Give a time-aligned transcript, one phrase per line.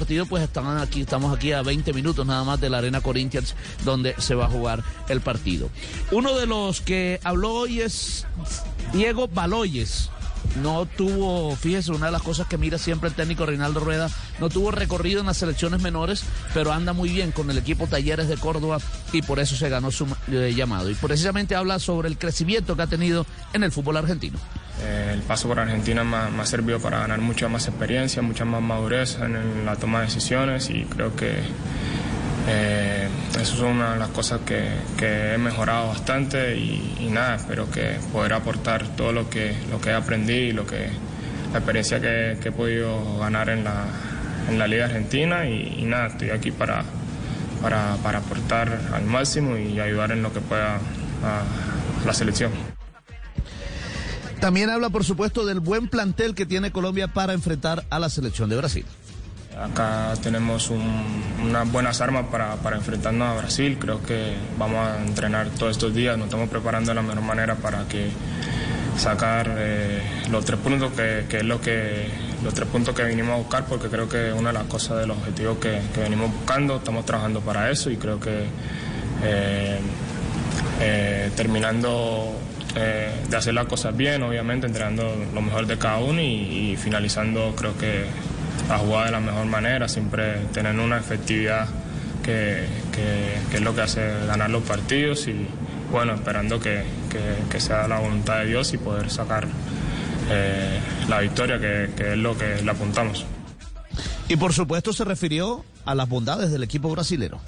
[0.00, 3.54] partido, pues están aquí, estamos aquí a 20 minutos nada más de la Arena Corinthians,
[3.84, 5.68] donde se va a jugar el partido.
[6.10, 8.26] Uno de los que habló hoy es
[8.94, 10.09] Diego Baloyes
[10.62, 14.08] no tuvo, fíjese, una de las cosas que mira siempre el técnico Reinaldo Rueda,
[14.38, 18.28] no tuvo recorrido en las selecciones menores, pero anda muy bien con el equipo Talleres
[18.28, 18.78] de Córdoba
[19.12, 20.90] y por eso se ganó su eh, llamado.
[20.90, 24.38] Y precisamente habla sobre el crecimiento que ha tenido en el fútbol argentino.
[24.82, 28.62] Eh, el paso por Argentina me, ha servido para ganar mucha más experiencia, mucha más
[28.62, 31.34] madurez en la toma de decisiones y creo que
[32.48, 33.08] eh,
[33.40, 39.28] eso las cosas que, he mejorado bastante y, nada, espero que poder aportar todo lo
[39.28, 40.88] que, lo que he aprendido y lo que,
[41.52, 46.82] la experiencia que, he podido ganar en la, Liga Argentina y, nada, estoy aquí para,
[47.62, 50.76] para, para, aportar al máximo y ayudar en lo que pueda
[51.22, 51.42] a
[52.04, 52.50] la selección.
[54.40, 58.48] También habla, por supuesto, del buen plantel que tiene Colombia para enfrentar a la selección
[58.48, 58.86] de Brasil.
[59.58, 63.78] Acá tenemos unas buenas armas para, enfrentarnos a Brasil.
[63.80, 67.56] Creo que vamos a entrenar todos estos días, nos estamos preparando de la mejor manera
[67.56, 68.10] para que
[68.96, 72.06] sacar eh, los tres puntos que, es lo que
[72.44, 74.98] los tres puntos que vinimos a buscar porque creo que es una de las cosas
[74.98, 78.44] de los objetivos que, venimos buscando estamos trabajando para eso y creo que
[79.22, 79.78] eh,
[80.80, 82.34] eh, terminando
[82.74, 87.76] de hacer las cosas bien obviamente entrenando lo mejor de cada uno y finalizando creo
[87.78, 88.04] que
[88.70, 91.68] a jugar de la mejor manera, siempre tener una efectividad
[92.22, 92.66] que,
[93.52, 95.46] es lo que hace ganar los partidos y
[95.90, 96.84] bueno, esperando que,
[97.58, 99.46] sea la voluntad de Dios y poder sacar
[100.30, 103.26] eh, la victoria, que, es lo que le apuntamos.
[104.28, 107.40] Y por supuesto se refirió a las bondades del equipo brasilero.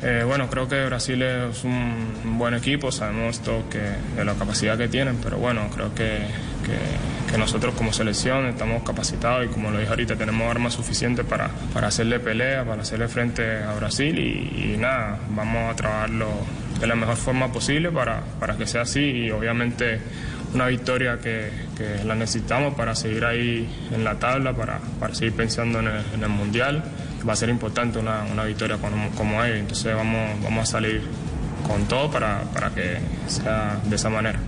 [0.00, 3.80] Eh, bueno, creo que Brasil es un buen equipo, sabemos todo que,
[4.16, 6.20] de la capacidad que tienen, pero bueno, creo que,
[7.38, 11.88] nosotros como selección estamos capacitados y como lo dije ahorita, tenemos armas suficientes para, para
[11.88, 16.28] hacerle pelea, para hacerle frente a Brasil y, nada, vamos a trabajarlo
[16.80, 20.00] de la mejor forma posible para, para que sea así y obviamente
[20.54, 21.68] una victoria que,
[22.04, 26.82] la necesitamos para seguir ahí en la tabla, para, para seguir pensando en el Mundial
[27.26, 31.02] va a ser importante una, una victoria como, como hay, entonces vamos, vamos a salir
[31.66, 34.38] con todo para, para que sea de esa manera.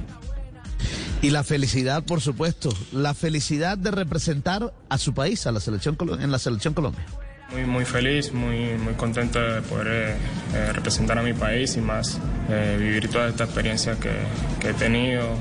[1.22, 5.97] Y la felicidad, por supuesto, la felicidad de representar a su país, a la selección
[6.19, 7.04] en la selección Colombia.
[7.53, 10.16] Muy, muy feliz, muy, muy contento de poder eh,
[10.54, 14.12] eh, representar a mi país y más eh, vivir toda esta experiencia que,
[14.60, 15.36] que he tenido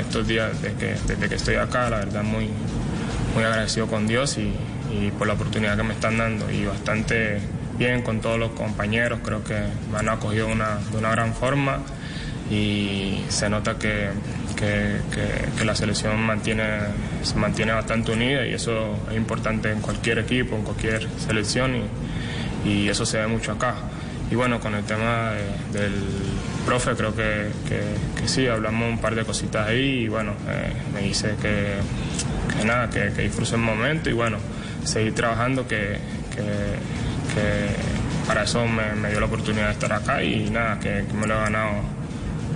[0.00, 1.88] estos días desde que, desde que estoy acá.
[1.88, 2.50] La verdad, muy,
[3.34, 4.52] muy agradecido con Dios y,
[4.92, 7.40] y por la oportunidad que me están dando y bastante
[7.78, 9.58] bien con todos los compañeros, creo que
[9.90, 11.80] me han acogido una, de una gran forma
[12.50, 14.10] y se nota que,
[14.54, 16.64] que, la selección mantiene,
[17.22, 21.72] se mantiene bastante unida y eso es importante en cualquier equipo, en cualquier selección
[22.64, 23.74] y, eso se ve mucho acá.
[24.30, 25.32] Y bueno, con el tema
[25.72, 25.92] del
[26.64, 27.50] profe creo que,
[28.26, 31.74] sí, hablamos un par de cositas ahí y bueno, eh, me dice que,
[32.64, 34.38] nada, que disfrute el momento y bueno,
[34.84, 35.98] seguir trabajando, que,
[38.26, 41.38] para eso me, dio la oportunidad de estar acá y nada, que, me lo he
[41.38, 41.72] ganado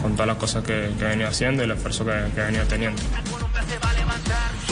[0.00, 3.00] con todas las cosas que, he venido haciendo y el esfuerzo que, he venido teniendo.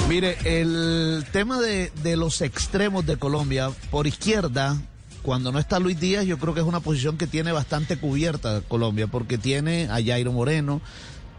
[0.08, 4.76] Mire, el tema de, de los extremos de Colombia, por izquierda,
[5.22, 8.60] cuando no está Luis Díaz, yo creo que es una posición que tiene bastante cubierta
[8.60, 10.80] Colombia, porque tiene a Jairo Moreno,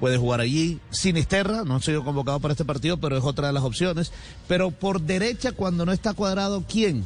[0.02, 0.80] puede jugar allí.
[0.92, 4.12] Sinisterra, no ha sido convocado para este partido, pero es otra de las opciones.
[4.48, 7.06] Pero por derecha, cuando no está cuadrado, ¿quién?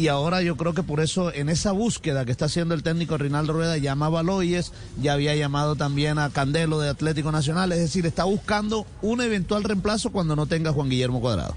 [0.00, 3.18] Y ahora yo creo que por eso, en esa búsqueda que está haciendo el técnico
[3.18, 7.80] Rinaldo Rueda, llamaba a Loyes, ya había llamado también a Candelo de Atlético Nacional, es
[7.80, 11.54] decir, está buscando un eventual reemplazo cuando no tenga Juan Guillermo Cuadrado.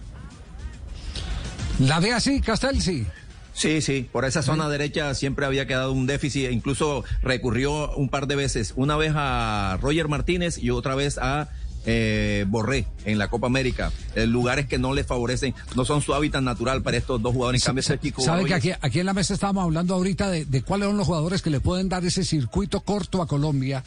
[1.80, 3.08] La ve así, Castel, sí.
[3.54, 8.28] Sí, sí, por esa zona derecha siempre había quedado un déficit, incluso recurrió un par
[8.28, 11.48] de veces, una vez a Roger Martínez y otra vez a
[11.86, 16.14] eh, Borré en la Copa América, eh, lugares que no le favorecen, no son su
[16.14, 17.62] hábitat natural para estos dos jugadores.
[17.62, 20.98] En cambio, ¿Sabe que aquí, aquí, en la mesa estábamos hablando ahorita de, cuáles son
[20.98, 23.84] los jugadores que le pueden dar ese circuito corto a Colombia?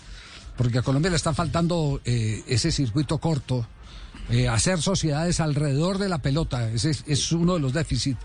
[0.56, 3.66] Porque a Colombia le está faltando eh, ese circuito corto,
[4.31, 8.19] eh, hacer sociedades alrededor de la pelota, ese es uno de los déficits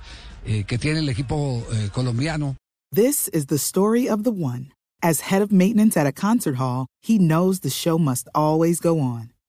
[0.45, 2.55] eh, que tiene el equipo eh, colombiano.
[2.91, 4.71] This is the story of the one.
[5.03, 8.99] As head of maintenance at a concert hall, he knows the show must always go
[8.99, 9.30] on.